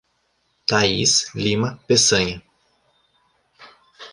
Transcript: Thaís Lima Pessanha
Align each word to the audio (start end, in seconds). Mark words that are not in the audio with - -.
Thaís 0.67 1.27
Lima 1.37 1.77
Pessanha 1.85 2.41